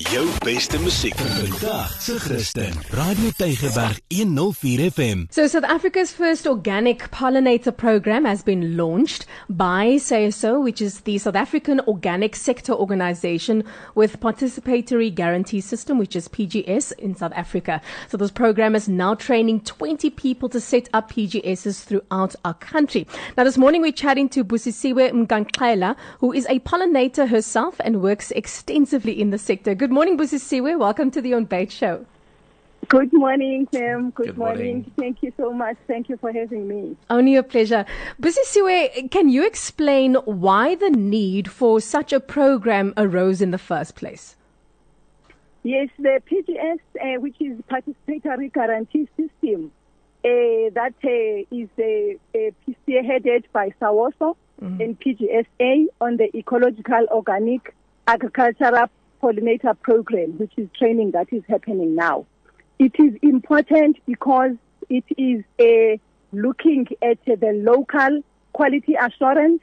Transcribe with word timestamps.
Jou 0.00 0.24
beste 0.44 0.78
musiek 0.80 1.14
vandag 1.14 1.90
se 2.00 2.14
Christen. 2.18 2.72
Radio 2.90 3.30
Tygerberg 3.36 4.00
104 4.08 4.90
FM. 4.90 5.26
So 5.30 5.46
South 5.46 5.64
Africa's 5.64 6.10
first 6.10 6.46
organic 6.46 7.10
pollinator 7.10 7.70
program 7.76 8.24
has 8.24 8.42
been 8.42 8.78
launched 8.78 9.26
by 9.50 9.98
SASO, 9.98 10.64
which 10.64 10.80
is 10.80 11.00
the 11.00 11.18
South 11.18 11.36
African 11.36 11.80
Organic 11.86 12.34
Sector 12.34 12.72
Organization 12.72 13.62
with 13.94 14.20
Participatory 14.20 15.14
Guarantee 15.14 15.60
System, 15.60 15.98
which 15.98 16.16
is 16.16 16.28
PGS 16.28 16.92
in 16.98 17.14
South 17.14 17.32
Africa. 17.36 17.82
So 18.08 18.16
this 18.16 18.30
program 18.30 18.74
is 18.74 18.88
now 18.88 19.14
training 19.14 19.60
20 19.60 20.08
people 20.08 20.48
to 20.48 20.60
set 20.60 20.88
up 20.94 21.12
PGSs 21.12 21.84
throughout 21.84 22.34
our 22.42 22.54
country. 22.54 23.06
Now 23.36 23.44
this 23.44 23.58
morning 23.58 23.82
we're 23.82 23.92
chatting 23.92 24.30
to 24.30 24.44
Busisiwe 24.44 25.12
Mgankela, 25.12 25.94
who 26.20 26.32
is 26.32 26.46
a 26.48 26.58
pollinator 26.60 27.28
herself 27.28 27.78
and 27.84 28.00
works 28.00 28.30
extensively 28.30 29.20
in 29.20 29.28
the 29.28 29.38
sector. 29.38 29.74
Good 29.74 29.89
morning, 29.90 30.16
Busisiwe. 30.18 30.78
Welcome 30.78 31.10
to 31.12 31.20
the 31.20 31.34
On 31.34 31.44
Bait 31.44 31.70
Show. 31.70 32.06
Good 32.88 33.12
morning, 33.12 33.66
Tim. 33.70 34.10
Good, 34.10 34.26
Good 34.26 34.38
morning. 34.38 34.66
morning. 34.66 34.92
Thank 34.98 35.22
you 35.22 35.32
so 35.36 35.52
much. 35.52 35.76
Thank 35.86 36.08
you 36.08 36.16
for 36.16 36.32
having 36.32 36.66
me. 36.66 36.96
Only 37.08 37.36
a 37.36 37.42
pleasure. 37.42 37.84
Busisiwe, 38.20 39.10
can 39.10 39.28
you 39.28 39.46
explain 39.46 40.14
why 40.24 40.74
the 40.74 40.90
need 40.90 41.50
for 41.50 41.80
such 41.80 42.12
a 42.12 42.20
program 42.20 42.92
arose 42.96 43.40
in 43.40 43.50
the 43.50 43.58
first 43.58 43.94
place? 43.96 44.36
Yes, 45.62 45.88
the 45.98 46.22
PGS, 46.30 46.80
uh, 47.00 47.20
which 47.20 47.36
is 47.38 47.58
Participatory 47.70 48.52
Guarantee 48.52 49.08
System, 49.16 49.70
uh, 50.24 50.28
that 50.74 50.94
uh, 51.04 51.54
is 51.54 51.68
uh, 51.78 52.38
uh, 52.38 52.72
spearheaded 52.88 53.44
by 53.52 53.70
SAOSO 53.80 54.36
and 54.62 54.98
PGSA 55.00 55.86
on 56.02 56.18
the 56.18 56.34
Ecological 56.36 57.06
Organic 57.10 57.74
Agricultural 58.06 58.88
Pollinator 59.22 59.78
Program, 59.80 60.38
which 60.38 60.52
is 60.56 60.68
training 60.78 61.12
that 61.12 61.32
is 61.32 61.42
happening 61.48 61.94
now. 61.94 62.26
It 62.78 62.92
is 62.98 63.12
important 63.22 63.98
because 64.06 64.52
it 64.88 65.04
is 65.16 65.44
a 65.60 66.00
looking 66.32 66.86
at 67.02 67.18
uh, 67.28 67.36
the 67.36 67.52
local 67.52 68.22
quality 68.52 68.94
assurance 68.94 69.60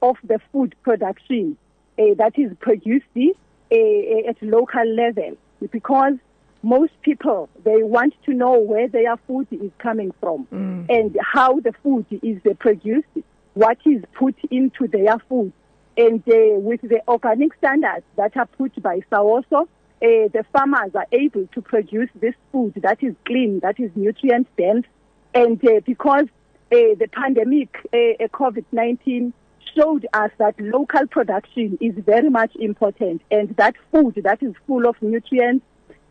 of 0.00 0.16
the 0.24 0.38
food 0.50 0.74
production 0.82 1.56
uh, 1.98 2.14
that 2.16 2.38
is 2.38 2.52
produced 2.60 3.06
uh, 3.16 3.74
uh, 3.74 4.28
at 4.28 4.42
local 4.42 4.86
level. 4.86 5.36
Because 5.70 6.14
most 6.62 6.92
people 7.02 7.48
they 7.64 7.82
want 7.82 8.14
to 8.24 8.32
know 8.32 8.58
where 8.58 8.88
their 8.88 9.16
food 9.26 9.48
is 9.50 9.70
coming 9.78 10.12
from 10.20 10.46
and 10.88 11.16
how 11.20 11.58
the 11.60 11.72
food 11.82 12.06
is 12.22 12.38
uh, 12.48 12.54
produced, 12.54 13.08
what 13.54 13.78
is 13.84 14.02
put 14.14 14.36
into 14.50 14.86
their 14.88 15.18
food, 15.28 15.52
and 15.96 16.20
uh, 16.28 16.58
with 16.58 16.80
the 16.82 17.00
organic 17.08 17.54
standards 17.54 18.04
that 18.16 18.36
are 18.36 18.46
put 18.46 18.80
by 18.82 19.00
SAOSO, 19.10 19.62
uh, 19.62 19.66
the 20.00 20.44
farmers 20.52 20.94
are 20.94 21.06
able 21.12 21.46
to 21.48 21.62
produce 21.62 22.08
this 22.14 22.34
food 22.50 22.74
that 22.76 23.02
is 23.02 23.14
clean, 23.24 23.60
that 23.60 23.78
is 23.78 23.90
nutrient 23.94 24.48
dense, 24.56 24.86
and 25.34 25.64
uh, 25.66 25.80
because 25.84 26.24
uh, 26.72 26.96
the 26.98 27.08
pandemic, 27.12 27.76
uh, 27.92 28.26
COVID-19, 28.28 29.32
showed 29.76 30.06
us 30.12 30.30
that 30.38 30.54
local 30.58 31.06
production 31.06 31.78
is 31.80 31.94
very 32.04 32.28
much 32.28 32.54
important 32.56 33.22
and 33.30 33.56
that 33.56 33.74
food 33.90 34.14
that 34.22 34.42
is 34.42 34.54
full 34.66 34.86
of 34.86 35.00
nutrients 35.00 35.64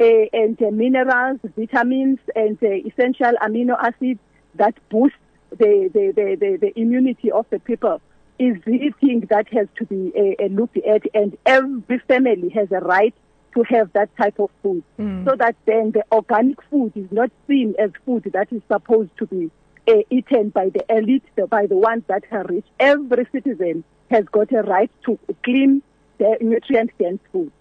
uh, 0.00 0.04
and 0.32 0.60
uh, 0.62 0.70
minerals, 0.70 1.38
vitamins, 1.56 2.18
and 2.34 2.58
uh, 2.62 2.66
essential 2.66 3.32
amino 3.42 3.76
acids 3.82 4.20
that 4.56 4.74
boost 4.90 5.14
the, 5.50 5.90
the, 5.94 6.12
the, 6.14 6.36
the, 6.38 6.58
the 6.60 6.80
immunity 6.80 7.30
of 7.30 7.46
the 7.50 7.58
people 7.60 8.00
is 8.38 8.56
the 8.64 8.92
thing 9.00 9.26
that 9.30 9.48
has 9.52 9.68
to 9.76 9.84
be 9.86 10.12
uh, 10.16 10.44
looked 10.46 10.76
at 10.78 11.02
and 11.14 11.36
every 11.46 11.98
family 12.00 12.48
has 12.50 12.70
a 12.72 12.80
right 12.80 13.14
to 13.54 13.62
have 13.62 13.92
that 13.94 14.14
type 14.16 14.38
of 14.38 14.50
food 14.62 14.82
so 14.98 15.34
that 15.36 15.56
then 15.64 15.90
the 15.92 16.04
organic 16.12 16.62
food 16.70 16.92
is 16.94 17.10
not 17.10 17.30
seen 17.46 17.74
as 17.78 17.90
food 18.04 18.30
that 18.32 18.52
is 18.52 18.60
supposed 18.68 19.10
to 19.16 19.26
be 19.26 19.50
uh, 19.88 19.94
eaten 20.10 20.50
by 20.50 20.68
the 20.68 20.84
elite, 20.90 21.24
the, 21.36 21.46
by 21.46 21.66
the 21.66 21.76
ones 21.76 22.02
that 22.08 22.24
are 22.30 22.44
rich. 22.44 22.66
Every 22.78 23.26
citizen 23.32 23.84
has 24.10 24.24
got 24.26 24.52
a 24.52 24.62
right 24.62 24.90
to 25.06 25.18
clean, 25.42 25.82
the 26.18 26.36
nutrient 26.40 26.90
dense 26.98 27.20
food. 27.32 27.52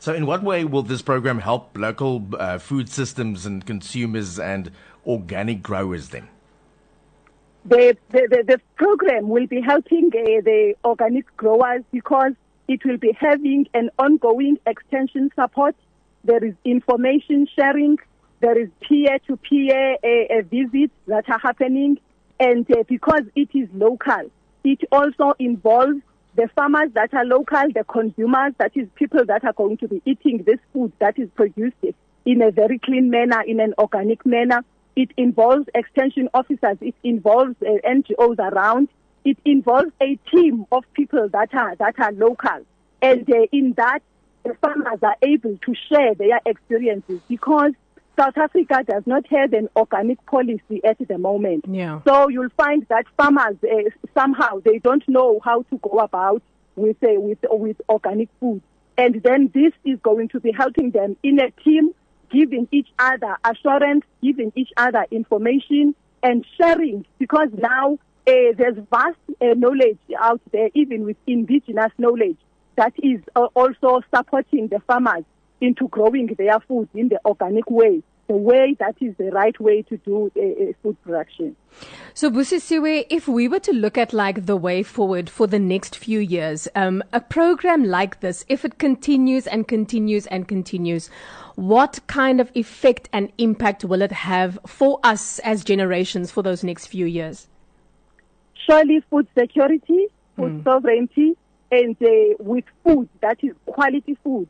So, 0.00 0.12
in 0.12 0.26
what 0.26 0.42
way 0.42 0.64
will 0.64 0.82
this 0.82 1.02
program 1.02 1.38
help 1.38 1.76
local 1.78 2.26
uh, 2.38 2.58
food 2.58 2.88
systems 2.88 3.46
and 3.46 3.64
consumers 3.64 4.38
and 4.38 4.70
organic 5.06 5.62
growers 5.62 6.10
then? 6.10 6.28
The, 7.66 7.96
the, 8.10 8.26
the, 8.30 8.44
the 8.46 8.60
program 8.76 9.28
will 9.28 9.46
be 9.46 9.60
helping 9.60 10.06
uh, 10.06 10.40
the 10.44 10.74
organic 10.84 11.36
growers 11.36 11.82
because 11.92 12.32
it 12.68 12.84
will 12.84 12.96
be 12.96 13.12
having 13.18 13.66
an 13.74 13.90
ongoing 13.98 14.58
extension 14.66 15.30
support. 15.34 15.76
There 16.24 16.42
is 16.42 16.54
information 16.64 17.46
sharing. 17.54 17.98
There 18.40 18.58
is 18.58 18.70
peer-to-peer 18.80 19.96
uh, 20.02 20.38
uh, 20.38 20.42
visits 20.50 20.94
that 21.06 21.28
are 21.28 21.38
happening. 21.38 21.98
And 22.38 22.70
uh, 22.70 22.84
because 22.88 23.22
it 23.36 23.50
is 23.54 23.68
local, 23.74 24.30
it 24.64 24.80
also 24.90 25.34
involves 25.38 26.00
the 26.36 26.48
farmers 26.54 26.90
that 26.94 27.12
are 27.12 27.24
local, 27.24 27.64
the 27.74 27.84
consumers, 27.84 28.54
that 28.58 28.72
is 28.74 28.88
people 28.94 29.24
that 29.26 29.44
are 29.44 29.52
going 29.52 29.76
to 29.78 29.88
be 29.88 30.00
eating 30.06 30.44
this 30.46 30.58
food 30.72 30.92
that 31.00 31.18
is 31.18 31.28
produced 31.34 31.76
in 32.24 32.40
a 32.40 32.50
very 32.50 32.78
clean 32.78 33.10
manner, 33.10 33.42
in 33.42 33.60
an 33.60 33.74
organic 33.78 34.24
manner. 34.24 34.64
It 35.00 35.12
involves 35.16 35.66
extension 35.74 36.28
officers. 36.34 36.76
It 36.82 36.94
involves 37.02 37.54
uh, 37.62 37.70
NGOs 37.88 38.38
around. 38.38 38.88
It 39.24 39.38
involves 39.46 39.92
a 39.98 40.16
team 40.30 40.66
of 40.70 40.84
people 40.92 41.26
that 41.30 41.54
are 41.54 41.74
that 41.76 41.98
are 41.98 42.12
local, 42.12 42.66
and 43.00 43.22
uh, 43.32 43.46
in 43.50 43.72
that, 43.78 44.00
the 44.44 44.54
farmers 44.60 44.98
are 45.02 45.16
able 45.22 45.56
to 45.56 45.74
share 45.88 46.14
their 46.14 46.38
experiences 46.44 47.18
because 47.28 47.72
South 48.18 48.36
Africa 48.36 48.84
does 48.86 49.02
not 49.06 49.26
have 49.28 49.54
an 49.54 49.70
organic 49.74 50.22
policy 50.26 50.82
at 50.84 50.98
the 50.98 51.16
moment. 51.16 51.64
Yeah. 51.66 52.02
So 52.06 52.28
you'll 52.28 52.50
find 52.54 52.84
that 52.90 53.06
farmers 53.16 53.56
uh, 53.64 53.88
somehow 54.12 54.60
they 54.62 54.80
don't 54.80 55.08
know 55.08 55.40
how 55.42 55.62
to 55.62 55.78
go 55.78 56.00
about 56.00 56.42
with 56.76 57.02
uh, 57.02 57.18
with 57.18 57.38
with 57.48 57.80
organic 57.88 58.28
food, 58.38 58.60
and 58.98 59.22
then 59.22 59.50
this 59.54 59.72
is 59.86 59.98
going 60.02 60.28
to 60.28 60.40
be 60.40 60.52
helping 60.52 60.90
them 60.90 61.16
in 61.22 61.40
a 61.40 61.50
team, 61.62 61.94
giving 62.30 62.68
each 62.70 62.88
other 62.98 63.36
assurance, 63.44 64.04
giving 64.22 64.52
each 64.56 64.70
other 64.76 65.06
information, 65.10 65.94
and 66.22 66.44
sharing 66.60 67.04
because 67.18 67.48
now 67.56 67.94
uh, 68.26 68.32
there's 68.56 68.76
vast 68.90 69.16
uh, 69.40 69.54
knowledge 69.56 69.98
out 70.18 70.40
there, 70.52 70.68
even 70.74 71.04
with 71.04 71.16
indigenous 71.26 71.92
knowledge 71.98 72.36
that 72.76 72.92
is 72.98 73.20
uh, 73.36 73.46
also 73.54 74.00
supporting 74.14 74.68
the 74.68 74.80
farmers 74.86 75.24
into 75.60 75.88
growing 75.88 76.26
their 76.38 76.58
food 76.60 76.88
in 76.94 77.08
the 77.08 77.20
organic 77.24 77.68
way, 77.70 78.02
the 78.30 78.36
way 78.36 78.76
that 78.78 78.94
is 79.00 79.12
the 79.16 79.28
right 79.32 79.58
way 79.58 79.82
to 79.82 79.96
do 79.96 80.30
uh, 80.36 80.72
food 80.84 80.96
production. 81.02 81.56
So, 82.14 82.30
Busisiwe, 82.30 83.06
if 83.10 83.26
we 83.26 83.48
were 83.48 83.58
to 83.58 83.72
look 83.72 83.98
at 83.98 84.12
like 84.12 84.46
the 84.46 84.54
way 84.56 84.84
forward 84.84 85.28
for 85.28 85.48
the 85.48 85.58
next 85.58 85.96
few 85.96 86.20
years, 86.20 86.68
um, 86.76 87.02
a 87.12 87.20
program 87.20 87.82
like 87.82 88.20
this, 88.20 88.44
if 88.48 88.64
it 88.64 88.78
continues 88.78 89.48
and 89.48 89.66
continues 89.66 90.28
and 90.28 90.46
continues, 90.46 91.10
what 91.56 91.98
kind 92.06 92.40
of 92.40 92.52
effect 92.54 93.08
and 93.12 93.32
impact 93.38 93.84
will 93.84 94.00
it 94.00 94.12
have 94.12 94.60
for 94.64 95.00
us 95.02 95.40
as 95.40 95.64
generations 95.64 96.30
for 96.30 96.44
those 96.44 96.62
next 96.62 96.86
few 96.86 97.06
years? 97.06 97.48
Surely 98.64 99.02
food 99.10 99.26
security, 99.36 100.06
food 100.36 100.62
sovereignty, 100.62 101.36
and 101.72 101.96
uh, 102.00 102.36
with 102.38 102.64
food 102.84 103.08
that 103.22 103.42
is 103.42 103.54
quality 103.66 104.16
food, 104.22 104.48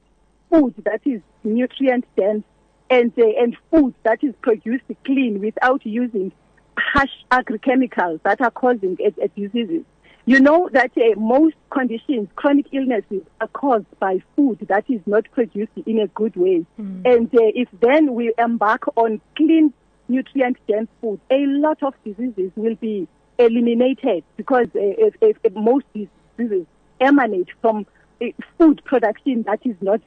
food 0.50 0.74
that 0.84 1.00
is 1.06 1.22
nutrient 1.44 2.04
dense, 2.14 2.44
and 2.90 3.12
uh, 3.18 3.24
and 3.40 3.56
food 3.70 3.94
that 4.02 4.22
is 4.22 4.34
produced 4.42 4.84
clean 5.04 5.40
without 5.40 5.84
using 5.86 6.32
harsh 6.76 7.10
agrochemicals 7.30 8.20
that 8.22 8.40
are 8.40 8.50
causing 8.50 8.96
uh, 9.04 9.26
diseases. 9.36 9.84
You 10.26 10.38
know 10.38 10.68
that 10.72 10.92
uh, 10.96 11.18
most 11.18 11.56
conditions, 11.70 12.28
chronic 12.36 12.66
illnesses, 12.72 13.22
are 13.40 13.48
caused 13.48 13.86
by 13.98 14.22
food 14.36 14.58
that 14.68 14.84
is 14.88 15.00
not 15.06 15.24
produced 15.32 15.72
in 15.86 15.98
a 15.98 16.08
good 16.08 16.36
way. 16.36 16.66
And 17.04 17.26
uh, 17.34 17.50
if 17.54 17.68
then 17.80 18.14
we 18.14 18.32
embark 18.38 18.84
on 18.96 19.20
clean, 19.36 19.72
nutrient 20.08 20.58
dense 20.68 20.88
food, 21.00 21.20
a 21.30 21.46
lot 21.46 21.82
of 21.82 21.94
diseases 22.04 22.52
will 22.54 22.74
be 22.76 23.08
eliminated 23.38 24.22
because 24.36 24.66
uh, 24.74 24.80
if, 25.06 25.14
if, 25.20 25.36
if 25.42 25.54
most 25.54 25.86
diseases 25.94 26.66
emanate 27.00 27.48
from 27.60 27.86
uh, 28.20 28.26
food 28.58 28.82
production 28.84 29.42
that 29.44 29.60
is 29.64 29.76
not 29.80 30.00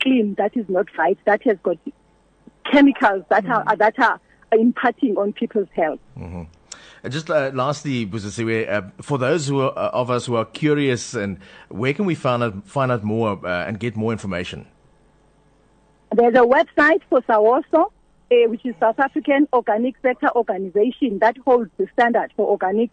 clean, 0.00 0.34
that 0.34 0.56
is 0.56 0.68
not 0.68 0.86
right, 0.98 1.18
that 1.24 1.42
has 1.44 1.56
got 1.62 1.78
chemicals 2.70 3.24
that 3.28 3.46
are 3.46 3.76
that 3.76 3.98
are 3.98 4.20
impacting 4.52 5.16
on 5.16 5.32
people's 5.32 5.68
health. 5.74 6.00
Uh, 6.18 7.08
Just 7.08 7.30
uh, 7.30 7.50
lastly, 7.54 8.06
Busisiwe, 8.06 8.68
uh, 8.68 8.82
for 9.00 9.16
those 9.16 9.46
who 9.48 9.60
are, 9.60 9.76
uh, 9.76 9.90
of 9.90 10.10
us 10.10 10.26
who 10.26 10.36
are 10.36 10.44
curious, 10.44 11.14
and 11.14 11.38
where 11.68 11.94
can 11.94 12.04
we 12.04 12.14
find 12.14 12.42
out, 12.42 12.66
find 12.66 12.92
out 12.92 13.02
more 13.02 13.40
uh, 13.46 13.66
and 13.66 13.80
get 13.80 13.96
more 13.96 14.12
information? 14.12 14.66
There's 16.14 16.34
a 16.34 16.38
website 16.38 17.00
for 17.08 17.22
SAOSO, 17.22 17.86
uh, 17.86 18.50
which 18.50 18.66
is 18.66 18.74
South 18.80 18.98
African 18.98 19.48
Organic 19.52 19.94
Sector 20.02 20.30
Organization 20.34 21.20
that 21.20 21.36
holds 21.38 21.70
the 21.78 21.86
standard 21.92 22.32
for 22.36 22.48
organic 22.48 22.90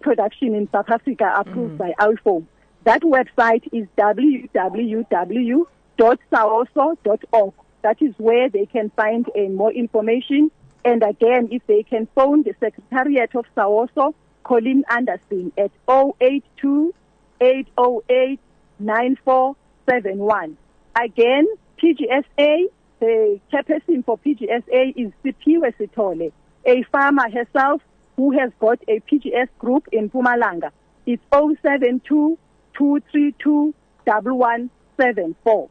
production 0.00 0.54
in 0.54 0.66
South 0.72 0.88
Africa 0.88 1.30
approved 1.36 1.76
by 1.76 1.92
IFO. 2.00 2.42
That 2.84 3.02
website 3.02 3.68
is 3.70 3.86
www 3.98 5.66
www.saoso.org. 5.98 7.54
That 7.84 8.00
is 8.00 8.14
where 8.16 8.48
they 8.48 8.64
can 8.64 8.90
find 8.96 9.28
uh, 9.28 9.50
more 9.50 9.70
information. 9.70 10.50
And 10.86 11.02
again, 11.02 11.48
if 11.50 11.66
they 11.66 11.82
can 11.82 12.08
phone 12.14 12.42
the 12.42 12.54
Secretariat 12.58 13.34
of 13.36 13.44
Saoso, 13.54 14.14
Colin 14.42 14.84
Anderson 14.90 15.52
at 15.58 15.70
082 15.86 16.94
808 17.42 18.40
9471. 18.78 20.56
Again, 20.96 21.46
PGSA, 21.82 22.64
the 23.00 23.40
chairperson 23.52 24.02
for 24.06 24.16
PGSA 24.16 24.94
is 24.96 25.12
Siphiwe 25.22 25.74
Sithole, 25.78 26.32
a 26.64 26.82
farmer 26.84 27.28
herself 27.30 27.82
who 28.16 28.32
has 28.38 28.50
got 28.60 28.78
a 28.88 29.00
PGS 29.00 29.48
group 29.58 29.88
in 29.92 30.08
Mpumalanga. 30.08 30.70
It's 31.04 31.22
072 31.30 32.38
232 32.78 33.74
1174. 34.04 35.68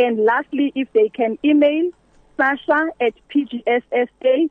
And 0.00 0.24
lastly, 0.24 0.72
if 0.74 0.90
they 0.94 1.10
can 1.10 1.38
email 1.44 1.90
sasha 2.38 2.88
at 3.02 3.12
pgssa.org.za 3.28 4.48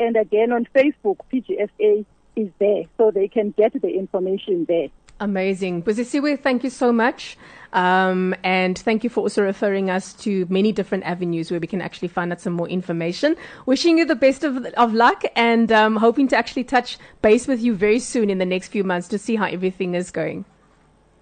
and 0.00 0.16
again 0.16 0.52
on 0.52 0.66
Facebook, 0.74 1.18
PGSA 1.30 2.06
is 2.36 2.48
there, 2.58 2.84
so 2.96 3.10
they 3.10 3.28
can 3.28 3.50
get 3.58 3.74
the 3.74 3.88
information 3.88 4.64
there. 4.66 4.88
Amazing. 5.22 5.82
Busisiwe, 5.82 6.40
thank 6.40 6.64
you 6.64 6.70
so 6.70 6.92
much. 6.92 7.36
Um, 7.74 8.34
and 8.42 8.78
thank 8.78 9.04
you 9.04 9.10
for 9.10 9.20
also 9.20 9.42
referring 9.42 9.90
us 9.90 10.14
to 10.14 10.46
many 10.48 10.72
different 10.72 11.04
avenues 11.04 11.50
where 11.50 11.60
we 11.60 11.66
can 11.66 11.82
actually 11.82 12.08
find 12.08 12.32
out 12.32 12.40
some 12.40 12.54
more 12.54 12.70
information. 12.70 13.36
Wishing 13.66 13.98
you 13.98 14.06
the 14.06 14.16
best 14.16 14.44
of, 14.44 14.64
of 14.78 14.94
luck 14.94 15.24
and 15.36 15.70
um, 15.70 15.96
hoping 15.96 16.26
to 16.28 16.38
actually 16.38 16.64
touch 16.64 16.96
base 17.20 17.46
with 17.46 17.60
you 17.60 17.74
very 17.74 17.98
soon 17.98 18.30
in 18.30 18.38
the 18.38 18.46
next 18.46 18.68
few 18.68 18.82
months 18.82 19.08
to 19.08 19.18
see 19.18 19.36
how 19.36 19.44
everything 19.44 19.94
is 19.94 20.10
going. 20.10 20.46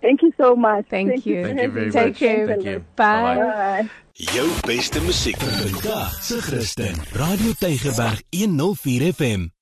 Thank 0.00 0.22
you 0.22 0.32
so 0.36 0.54
much. 0.54 0.86
Thank, 0.90 1.08
Thank 1.10 1.26
you. 1.26 1.42
Thank 1.44 1.60
you 1.60 1.70
very 1.70 1.90
Take 1.90 2.06
much. 2.06 2.18
care. 2.18 2.46
Thank 2.46 2.64
you. 2.64 2.78
Bye. 2.96 3.34
Bye-bye. 3.34 3.82
Bye. 3.82 3.88
Jou 4.18 4.48
beste 4.66 5.00
musiek 5.00 5.36
vir 5.38 5.52
vandag 5.62 6.16
se 6.22 6.40
Christen. 6.42 6.96
Radio 7.14 7.52
Tygerberg 7.60 8.22
104 8.30 9.12
FM. 9.12 9.57